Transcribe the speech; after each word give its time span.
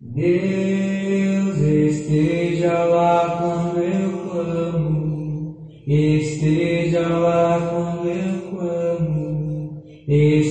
Deus 0.00 1.58
esteja 1.60 2.84
lá 2.84 3.28
quando 3.36 3.78
eu 3.78 4.14
clamo, 4.22 5.44
esteja 5.86 7.16
lá 7.16 7.60
quando 7.68 8.06
eu 8.06 8.40
clamo, 8.48 9.74
esteja 10.06 10.47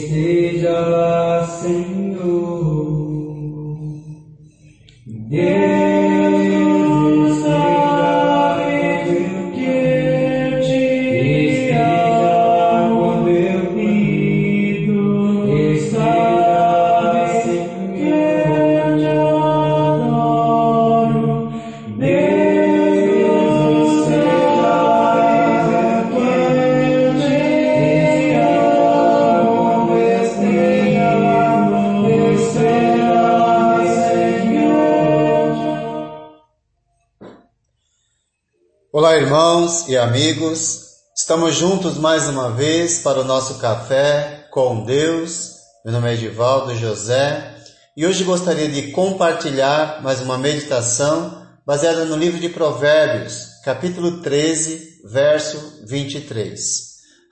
irmãos 39.17 39.87
e 39.87 39.97
amigos. 39.97 40.89
Estamos 41.17 41.55
juntos 41.55 41.97
mais 41.97 42.29
uma 42.29 42.51
vez 42.51 42.99
para 42.99 43.21
o 43.21 43.23
nosso 43.23 43.55
café 43.55 44.47
com 44.51 44.83
Deus. 44.83 45.53
Meu 45.83 45.91
nome 45.91 46.11
é 46.11 46.13
Edivaldo 46.13 46.75
José 46.75 47.55
e 47.95 48.05
hoje 48.05 48.23
gostaria 48.23 48.69
de 48.69 48.91
compartilhar 48.91 50.03
mais 50.03 50.21
uma 50.21 50.37
meditação 50.37 51.47
baseada 51.65 52.05
no 52.05 52.15
livro 52.15 52.39
de 52.39 52.47
Provérbios, 52.47 53.43
capítulo 53.65 54.21
13, 54.21 55.01
verso 55.05 55.83
23. 55.87 56.61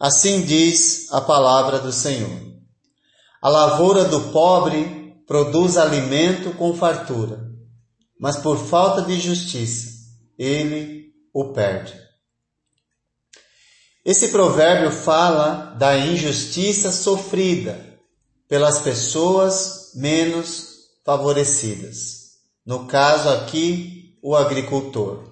Assim 0.02 0.41
diz 0.41 1.11
a 1.11 1.22
palavra 1.22 1.78
do 1.78 1.91
Senhor: 1.91 2.41
A 3.39 3.47
lavoura 3.47 4.06
do 4.06 4.31
pobre 4.31 5.13
produz 5.28 5.78
alimento 5.78 6.50
com 6.56 6.73
fartura, 6.73 7.45
mas 8.19 8.38
por 8.38 8.58
falta 8.58 9.03
de 9.03 9.19
justiça 9.19 9.94
ele 10.36 11.06
o 11.36 11.52
perde. 11.52 11.94
Esse 14.05 14.30
provérbio 14.30 14.89
fala 14.89 15.75
da 15.78 15.97
injustiça 15.97 16.94
sofrida 16.94 18.00
pelas 18.47 18.80
pessoas 18.80 19.91
menos 19.95 20.67
favorecidas. 21.03 22.36
No 22.66 22.86
caso 22.88 23.28
aqui, 23.28 24.17
o 24.23 24.33
agricultor. 24.33 25.25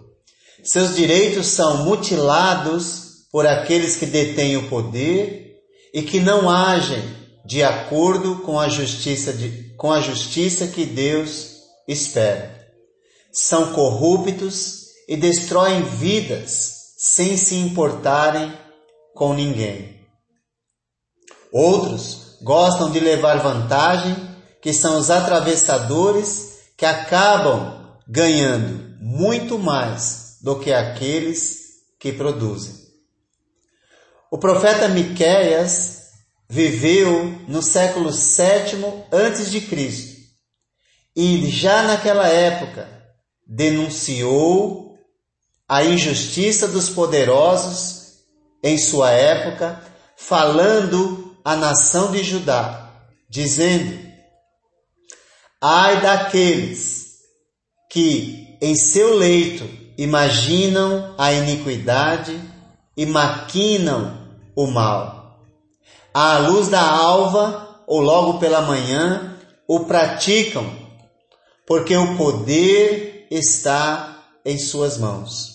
Seus 0.61 0.93
direitos 0.93 1.47
são 1.47 1.85
mutilados 1.85 3.27
por 3.31 3.47
aqueles 3.47 3.95
que 3.95 4.05
detêm 4.05 4.57
o 4.57 4.67
poder 4.67 5.55
e 5.93 6.01
que 6.01 6.19
não 6.19 6.49
agem 6.49 7.01
de 7.45 7.63
acordo 7.63 8.37
com 8.39 8.59
a 8.59 8.67
justiça, 8.67 9.31
de, 9.31 9.73
com 9.77 9.89
a 9.89 10.01
justiça 10.01 10.67
que 10.67 10.85
Deus 10.85 11.59
espera. 11.87 12.67
São 13.31 13.71
corruptos 13.71 14.82
e 15.07 15.17
destroem 15.17 15.83
vidas 15.83 16.93
sem 16.97 17.35
se 17.37 17.55
importarem 17.55 18.53
com 19.13 19.33
ninguém. 19.33 19.99
Outros 21.51 22.37
gostam 22.41 22.91
de 22.91 22.99
levar 22.99 23.37
vantagem, 23.37 24.15
que 24.61 24.73
são 24.73 24.97
os 24.97 25.09
atravessadores 25.09 26.59
que 26.77 26.85
acabam 26.85 27.97
ganhando 28.07 28.97
muito 28.99 29.59
mais 29.59 30.37
do 30.41 30.59
que 30.59 30.73
aqueles 30.73 31.63
que 31.99 32.11
produzem. 32.11 32.73
O 34.31 34.37
profeta 34.37 34.87
Miqueias 34.87 36.01
viveu 36.49 37.25
no 37.47 37.61
século 37.61 38.11
sétimo 38.11 39.05
antes 39.11 39.51
de 39.51 39.61
Cristo 39.61 40.21
e 41.15 41.49
já 41.49 41.83
naquela 41.83 42.27
época 42.27 42.87
denunciou 43.45 44.92
a 45.67 45.83
injustiça 45.83 46.67
dos 46.67 46.89
poderosos 46.89 48.03
em 48.63 48.77
sua 48.77 49.11
época, 49.11 49.81
falando 50.15 51.35
à 51.43 51.55
nação 51.55 52.11
de 52.11 52.23
Judá, 52.23 52.91
dizendo: 53.29 53.99
Ai 55.61 56.01
daqueles 56.01 57.17
que 57.89 58.57
em 58.61 58.75
seu 58.75 59.15
leito 59.15 59.69
imaginam 59.97 61.13
a 61.17 61.31
iniquidade 61.33 62.39
e 62.95 63.05
maquinam 63.05 64.29
o 64.55 64.67
mal. 64.67 65.41
À 66.13 66.37
luz 66.37 66.67
da 66.67 66.81
alva 66.81 67.83
ou 67.87 67.99
logo 67.99 68.39
pela 68.39 68.61
manhã 68.61 69.37
o 69.67 69.81
praticam, 69.81 70.65
porque 71.65 71.95
o 71.95 72.15
poder 72.15 73.27
está 73.31 74.23
em 74.45 74.57
suas 74.59 74.97
mãos 74.97 75.52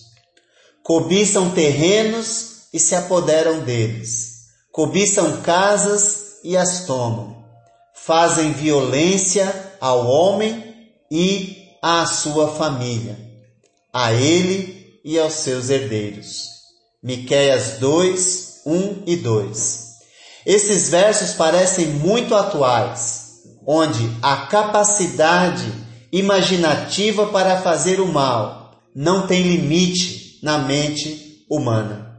cobiçam 0.88 1.50
terrenos 1.50 2.62
e 2.72 2.80
se 2.80 2.94
apoderam 2.94 3.60
deles, 3.60 4.46
cobiçam 4.72 5.42
casas 5.42 6.38
e 6.42 6.56
as 6.56 6.86
tomam, 6.86 7.44
fazem 7.92 8.54
violência 8.54 9.74
ao 9.82 10.06
homem 10.06 10.88
e 11.10 11.76
à 11.82 12.06
sua 12.06 12.48
família, 12.48 13.18
a 13.92 14.14
ele 14.14 14.98
e 15.04 15.18
aos 15.18 15.34
seus 15.34 15.68
herdeiros. 15.68 16.44
Miqueias 17.02 17.78
2, 17.80 18.62
1 18.64 19.02
e 19.04 19.16
2. 19.16 19.88
Esses 20.46 20.88
versos 20.88 21.32
parecem 21.32 21.88
muito 21.88 22.34
atuais, 22.34 23.42
onde 23.66 24.10
a 24.22 24.46
capacidade 24.46 25.70
imaginativa 26.10 27.26
para 27.26 27.60
fazer 27.60 28.00
o 28.00 28.10
mal 28.10 28.80
não 28.94 29.26
tem 29.26 29.42
limite 29.42 30.27
na 30.42 30.58
mente 30.58 31.44
humana. 31.48 32.16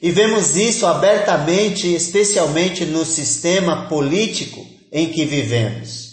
E 0.00 0.10
vemos 0.10 0.56
isso 0.56 0.86
abertamente, 0.86 1.92
especialmente 1.92 2.84
no 2.84 3.04
sistema 3.04 3.88
político 3.88 4.64
em 4.92 5.08
que 5.08 5.24
vivemos, 5.24 6.10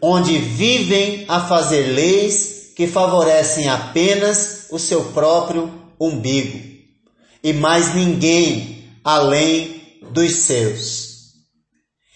onde 0.00 0.38
vivem 0.38 1.24
a 1.28 1.40
fazer 1.40 1.92
leis 1.92 2.72
que 2.76 2.86
favorecem 2.86 3.68
apenas 3.68 4.66
o 4.70 4.78
seu 4.78 5.06
próprio 5.06 5.72
umbigo 6.00 6.76
e 7.42 7.52
mais 7.52 7.94
ninguém 7.94 8.84
além 9.02 10.00
dos 10.12 10.32
seus. 10.34 11.06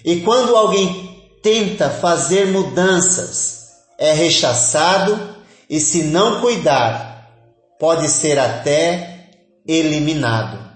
E 0.04 0.20
quando 0.20 0.56
alguém 0.56 1.38
tenta 1.42 1.90
fazer 1.90 2.46
mudanças, 2.46 3.60
é 3.98 4.12
rechaçado 4.12 5.36
e, 5.68 5.78
se 5.78 6.04
não 6.04 6.40
cuidar, 6.40 7.09
pode 7.80 8.08
ser 8.10 8.38
até 8.38 9.30
eliminado. 9.66 10.70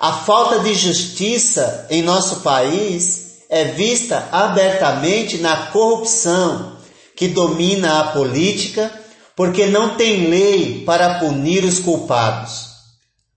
A 0.00 0.12
falta 0.14 0.60
de 0.60 0.72
justiça 0.72 1.86
em 1.90 2.00
nosso 2.00 2.40
país 2.40 3.44
é 3.50 3.64
vista 3.66 4.26
abertamente 4.32 5.36
na 5.36 5.66
corrupção 5.66 6.78
que 7.14 7.28
domina 7.28 8.00
a 8.00 8.04
política, 8.12 8.90
porque 9.36 9.66
não 9.66 9.96
tem 9.96 10.30
lei 10.30 10.82
para 10.86 11.18
punir 11.18 11.62
os 11.64 11.78
culpados. 11.78 12.70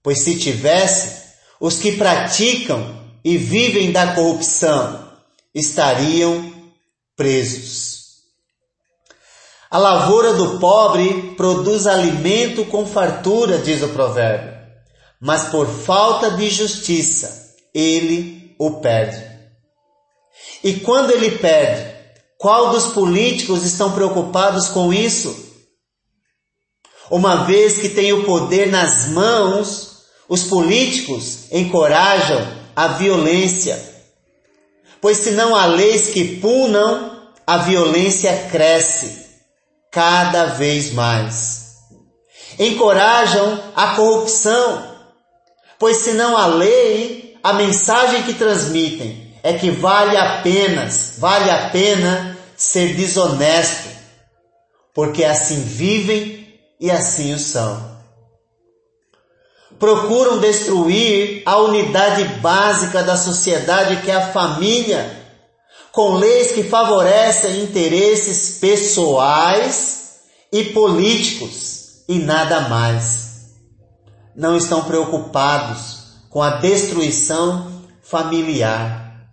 Pois 0.02 0.24
se 0.24 0.40
tivesse, 0.40 1.24
os 1.60 1.78
que 1.78 1.92
praticam 1.98 3.04
e 3.26 3.36
vivem 3.36 3.92
da 3.92 4.14
corrupção 4.14 5.12
estariam 5.54 6.54
presos. 7.18 8.03
A 9.74 9.80
lavoura 9.80 10.34
do 10.34 10.60
pobre 10.60 11.34
produz 11.36 11.88
alimento 11.88 12.64
com 12.66 12.86
fartura, 12.86 13.58
diz 13.58 13.82
o 13.82 13.88
provérbio, 13.88 14.54
mas 15.20 15.46
por 15.46 15.68
falta 15.68 16.30
de 16.30 16.48
justiça 16.48 17.56
ele 17.74 18.56
o 18.60 18.80
perde. 18.82 19.20
E 20.64 20.76
quando 20.76 21.10
ele 21.10 21.40
perde, 21.40 21.92
qual 22.38 22.70
dos 22.70 22.94
políticos 22.94 23.64
estão 23.64 23.94
preocupados 23.94 24.68
com 24.68 24.94
isso? 24.94 25.36
Uma 27.10 27.38
vez 27.46 27.80
que 27.80 27.90
tem 27.90 28.14
o 28.14 28.26
poder 28.26 28.70
nas 28.70 29.08
mãos, 29.08 30.04
os 30.30 30.44
políticos 30.44 31.52
encorajam 31.52 32.48
a 32.76 32.90
violência. 32.90 33.84
Pois 35.02 35.18
se 35.18 35.32
não 35.32 35.56
há 35.56 35.66
leis 35.66 36.10
que 36.10 36.38
punam, 36.38 37.32
a 37.48 37.58
violência 37.58 38.50
cresce 38.52 39.23
cada 39.94 40.46
vez 40.46 40.92
mais. 40.92 41.78
Encorajam 42.60 43.64
a 43.76 43.96
corrupção, 43.96 44.96
pois 45.80 45.98
senão 45.98 46.36
a 46.36 46.48
lei, 46.48 47.38
a 47.44 47.54
mensagem 47.54 48.24
que 48.24 48.34
transmitem 48.34 49.34
é 49.44 49.54
que 49.54 49.70
vale 49.70 50.18
apenas, 50.18 51.16
vale 51.20 51.50
a 51.50 51.70
pena 51.70 52.38
ser 52.58 52.96
desonesto, 52.96 53.90
porque 54.94 55.24
assim 55.24 55.62
vivem 55.62 56.60
e 56.80 56.90
assim 56.90 57.34
o 57.34 57.40
são. 57.40 57.94
Procuram 59.78 60.40
destruir 60.40 61.44
a 61.46 61.58
unidade 61.58 62.24
básica 62.40 63.04
da 63.04 63.18
sociedade, 63.18 63.98
que 63.98 64.10
é 64.10 64.16
a 64.16 64.32
família, 64.32 65.23
com 65.94 66.16
leis 66.16 66.54
que 66.54 66.64
favorecem 66.64 67.62
interesses 67.62 68.58
pessoais 68.58 70.22
e 70.52 70.64
políticos 70.66 72.04
e 72.10 72.18
nada 72.18 72.62
mais. 72.62 73.52
Não 74.36 74.58
estão 74.58 74.86
preocupados 74.86 76.00
com 76.32 76.42
a 76.42 76.56
destruição 76.58 77.84
familiar. 78.02 79.30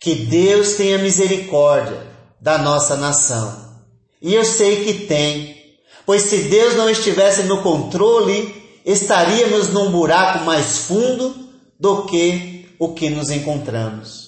Que 0.00 0.16
Deus 0.16 0.72
tenha 0.72 0.98
misericórdia 0.98 2.04
da 2.40 2.58
nossa 2.58 2.96
nação. 2.96 3.76
E 4.20 4.34
eu 4.34 4.44
sei 4.44 4.84
que 4.84 5.06
tem, 5.06 5.56
pois 6.04 6.22
se 6.22 6.38
Deus 6.38 6.74
não 6.74 6.90
estivesse 6.90 7.44
no 7.44 7.62
controle, 7.62 8.52
estaríamos 8.84 9.68
num 9.68 9.92
buraco 9.92 10.44
mais 10.44 10.78
fundo 10.78 11.36
do 11.78 12.02
que 12.02 12.68
o 12.80 12.94
que 12.94 13.08
nos 13.10 13.30
encontramos. 13.30 14.25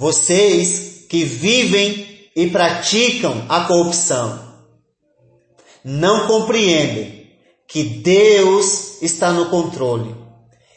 Vocês 0.00 1.04
que 1.10 1.24
vivem 1.24 2.30
e 2.34 2.48
praticam 2.48 3.44
a 3.50 3.64
corrupção 3.64 4.48
não 5.84 6.26
compreendem 6.26 7.30
que 7.68 7.82
Deus 7.82 9.02
está 9.02 9.30
no 9.30 9.50
controle 9.50 10.16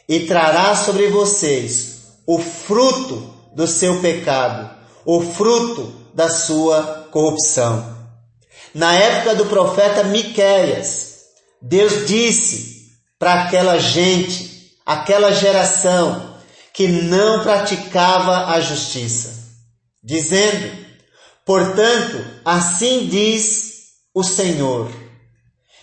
e 0.06 0.26
trará 0.26 0.76
sobre 0.76 1.08
vocês 1.08 2.18
o 2.26 2.38
fruto 2.38 3.34
do 3.54 3.66
seu 3.66 3.98
pecado, 4.02 4.68
o 5.06 5.22
fruto 5.22 5.90
da 6.12 6.28
sua 6.28 7.08
corrupção. 7.10 7.96
Na 8.74 8.92
época 8.92 9.36
do 9.36 9.46
profeta 9.46 10.04
Miqueias, 10.04 11.20
Deus 11.62 12.06
disse 12.06 12.92
para 13.18 13.44
aquela 13.44 13.78
gente, 13.78 14.70
aquela 14.84 15.32
geração 15.32 16.33
que 16.74 16.88
não 16.88 17.44
praticava 17.44 18.52
a 18.52 18.60
justiça, 18.60 19.32
dizendo: 20.02 20.76
Portanto, 21.46 22.22
assim 22.44 23.06
diz 23.06 23.92
o 24.12 24.24
Senhor: 24.24 24.90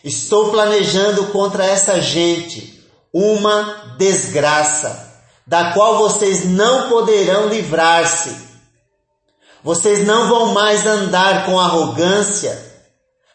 Estou 0.03 0.51
planejando 0.51 1.27
contra 1.27 1.65
essa 1.65 2.01
gente 2.01 2.83
uma 3.13 3.95
desgraça 3.97 5.09
da 5.47 5.71
qual 5.71 5.97
vocês 5.97 6.45
não 6.45 6.89
poderão 6.89 7.47
livrar-se. 7.47 8.51
Vocês 9.63 10.05
não 10.05 10.27
vão 10.27 10.53
mais 10.53 10.85
andar 10.85 11.45
com 11.45 11.59
arrogância, 11.59 12.57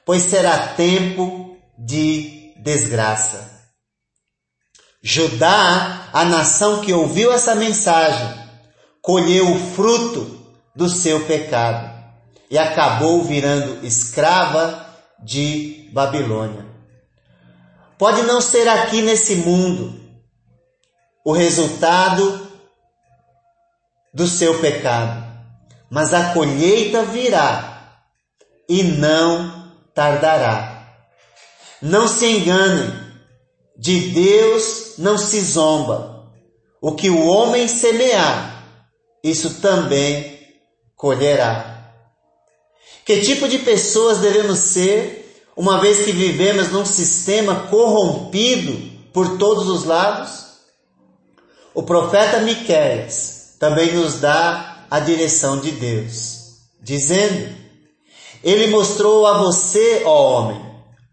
pois 0.04 0.22
será 0.22 0.74
tempo 0.74 1.56
de 1.78 2.52
desgraça. 2.62 3.55
Judá, 5.02 6.08
a 6.12 6.24
nação 6.24 6.80
que 6.80 6.92
ouviu 6.92 7.32
essa 7.32 7.54
mensagem, 7.54 8.28
colheu 9.00 9.52
o 9.52 9.58
fruto 9.72 10.40
do 10.74 10.88
seu 10.88 11.24
pecado 11.26 11.94
e 12.50 12.58
acabou 12.58 13.22
virando 13.22 13.84
escrava 13.84 14.86
de 15.22 15.88
Babilônia. 15.92 16.66
Pode 17.98 18.22
não 18.22 18.40
ser 18.40 18.68
aqui 18.68 19.00
nesse 19.00 19.36
mundo, 19.36 19.98
o 21.24 21.32
resultado 21.32 22.46
do 24.12 24.26
seu 24.26 24.60
pecado, 24.60 25.24
mas 25.90 26.12
a 26.12 26.32
colheita 26.32 27.04
virá 27.04 27.98
e 28.68 28.82
não 28.82 29.72
tardará. 29.94 30.88
Não 31.80 32.06
se 32.06 32.26
enganem, 32.26 33.05
de 33.78 34.00
Deus 34.10 34.94
não 34.98 35.18
se 35.18 35.40
zomba. 35.40 36.30
O 36.80 36.92
que 36.92 37.10
o 37.10 37.26
homem 37.26 37.68
semear, 37.68 38.64
isso 39.22 39.60
também 39.60 40.38
colherá. 40.94 41.92
Que 43.04 43.20
tipo 43.20 43.48
de 43.48 43.58
pessoas 43.58 44.18
devemos 44.18 44.58
ser, 44.58 45.44
uma 45.56 45.80
vez 45.80 46.04
que 46.04 46.12
vivemos 46.12 46.70
num 46.70 46.84
sistema 46.84 47.66
corrompido 47.70 48.96
por 49.12 49.38
todos 49.38 49.68
os 49.68 49.84
lados? 49.84 50.46
O 51.74 51.82
profeta 51.82 52.40
Miqueias 52.40 53.56
também 53.58 53.94
nos 53.94 54.20
dá 54.20 54.86
a 54.90 55.00
direção 55.00 55.60
de 55.60 55.72
Deus, 55.72 56.38
dizendo: 56.80 57.54
Ele 58.42 58.68
mostrou 58.68 59.26
a 59.26 59.38
você, 59.38 60.02
ó 60.04 60.40
homem, 60.40 60.60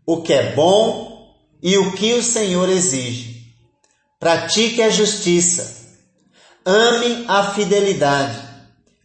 o 0.05 0.21
que 0.21 0.33
é 0.33 0.53
bom 0.53 1.12
e 1.63 1.77
o 1.77 1.93
que 1.93 2.13
o 2.13 2.21
Senhor 2.21 2.69
exige. 2.69 3.55
Pratique 4.19 4.83
a 4.83 4.89
justiça, 4.89 5.87
ame 6.65 7.25
a 7.27 7.53
fidelidade 7.53 8.37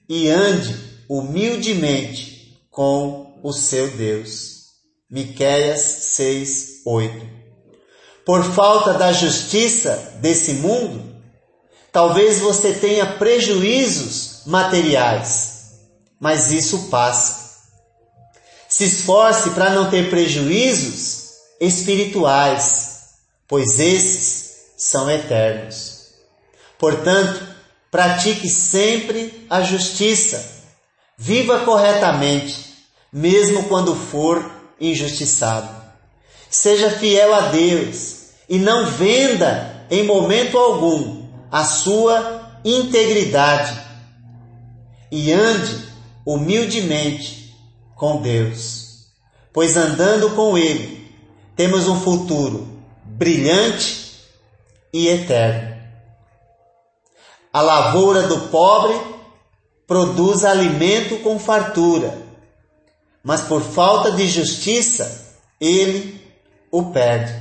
e 0.09 0.29
ande 0.29 0.77
humildemente 1.09 2.61
com 2.71 3.41
o 3.43 3.53
seu 3.53 3.89
Deus. 3.93 4.59
Miqueias 5.11 5.81
6, 5.81 6.83
8. 6.85 7.27
Por 8.27 8.45
falta 8.45 8.93
da 8.93 9.11
justiça 9.13 10.19
desse 10.21 10.55
mundo, 10.55 11.09
Talvez 11.91 12.39
você 12.39 12.75
tenha 12.75 13.07
prejuízos 13.15 14.43
materiais, 14.47 15.71
mas 16.21 16.53
isso 16.53 16.89
passa. 16.91 17.49
Se 18.69 18.85
esforce 18.85 19.51
para 19.51 19.71
não 19.71 19.89
ter 19.89 20.11
prejuízos 20.11 21.18
espirituais, 21.61 23.15
pois 23.47 23.79
esses 23.81 24.49
são 24.77 25.11
eternos. 25.11 26.11
Portanto, 26.79 27.43
pratique 27.91 28.49
sempre 28.49 29.47
a 29.51 29.63
justiça. 29.63 30.57
Viva 31.17 31.61
corretamente, 31.61 32.77
mesmo 33.13 33.65
quando 33.65 33.95
for 33.95 34.49
injustiçado. 34.81 35.69
Seja 36.49 36.91
fiel 36.91 37.35
a 37.35 37.41
Deus 37.49 38.29
e 38.49 38.59
não 38.59 38.87
venda 38.87 39.87
em 39.91 40.05
momento 40.05 40.57
algum 40.57 41.27
a 41.51 41.65
sua 41.65 42.61
integridade 42.65 43.81
e 45.11 45.33
ande 45.33 45.89
humildemente 46.25 47.55
com 47.97 48.21
Deus, 48.21 49.07
pois 49.53 49.77
andando 49.77 50.31
com 50.31 50.57
Ele 50.57 50.98
temos 51.59 51.89
um 51.89 52.01
futuro 52.01 52.69
brilhante 53.03 54.13
e 54.93 55.09
eterno. 55.09 55.77
A 57.53 57.61
lavoura 57.61 58.29
do 58.29 58.43
pobre 58.43 58.97
produz 59.85 60.45
alimento 60.45 61.17
com 61.17 61.37
fartura, 61.37 62.17
mas 63.25 63.41
por 63.41 63.61
falta 63.61 64.13
de 64.13 64.29
justiça 64.29 65.37
ele 65.61 66.25
o 66.71 66.93
perde. 66.93 67.35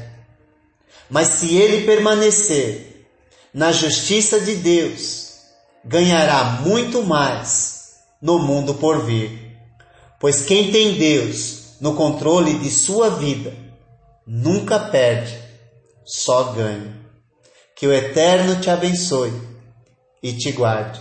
Mas 1.08 1.28
se 1.28 1.56
ele 1.56 1.86
permanecer 1.86 3.08
na 3.54 3.72
justiça 3.72 4.40
de 4.40 4.56
Deus, 4.56 5.42
ganhará 5.86 6.60
muito 6.66 7.04
mais 7.04 7.98
no 8.20 8.40
mundo 8.40 8.74
por 8.74 9.06
vir. 9.06 9.56
Pois 10.20 10.44
quem 10.44 10.72
tem 10.72 10.96
Deus 10.96 11.76
no 11.80 11.94
controle 11.94 12.58
de 12.58 12.72
sua 12.72 13.12
vida 13.12 13.67
nunca 14.28 14.78
perde, 14.78 15.38
só 16.06 16.52
ganha. 16.52 16.96
Que 17.76 17.88
o 17.88 17.94
Eterno 17.94 18.60
te 18.60 18.70
abençoe 18.70 19.32
e 20.22 20.34
te 20.34 20.52
guarde. 20.52 21.00